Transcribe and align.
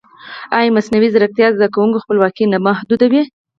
ایا 0.57 0.73
مصنوعي 0.77 1.09
ځیرکتیا 1.13 1.47
د 1.49 1.53
زده 1.57 1.67
کوونکي 1.73 2.01
خپلواکي 2.03 2.45
نه 2.53 2.57
محدودوي؟ 2.67 3.23